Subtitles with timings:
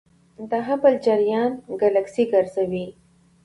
[0.49, 1.51] د هبل جریان
[1.81, 2.87] ګلکسي ګرځوي.